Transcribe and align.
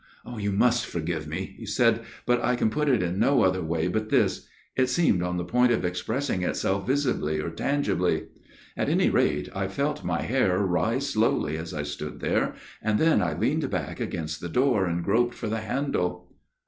"You 0.39 0.51
must 0.51 0.87
for* 0.87 0.99
give 0.99 1.27
me," 1.27 1.53
he 1.59 1.67
said," 1.67 2.01
but 2.25 2.43
I 2.43 2.55
can 2.55 2.71
put 2.71 2.89
it 2.89 3.03
in 3.03 3.19
no 3.19 3.35
way 3.35 3.87
but 3.87 4.09
this 4.09 4.47
it 4.75 4.87
seemed 4.87 5.21
on 5.21 5.37
the 5.37 5.43
point 5.45 5.71
of 5.71 5.85
expressing 5.85 6.41
itself 6.41 6.87
visibly 6.87 7.39
or 7.39 7.51
tangibly; 7.51 8.23
at 8.75 8.89
any 8.89 9.11
rate 9.11 9.49
I 9.53 9.67
felt 9.67 10.03
my 10.03 10.23
hair 10.23 10.57
rise 10.57 11.07
slowly 11.11 11.55
as 11.55 11.71
I 11.71 11.83
stood 11.83 12.19
there, 12.19 12.55
and 12.81 12.97
then 12.97 13.21
I 13.21 13.37
leaned 13.37 13.69
> 13.69 13.69
back 13.69 13.99
against 13.99 14.41
the 14.41 14.49
door 14.49 14.87
and 14.87 15.03
groped 15.03 15.35
for 15.35 15.47
the 15.49 15.61
handle." 15.61 16.31